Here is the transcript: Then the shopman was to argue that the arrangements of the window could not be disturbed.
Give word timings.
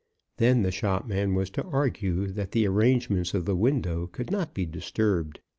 Then 0.37 0.63
the 0.63 0.71
shopman 0.71 1.35
was 1.35 1.51
to 1.51 1.63
argue 1.63 2.31
that 2.31 2.53
the 2.53 2.65
arrangements 2.67 3.35
of 3.35 3.45
the 3.45 3.55
window 3.55 4.07
could 4.07 4.31
not 4.31 4.51
be 4.55 4.65
disturbed. 4.65 5.41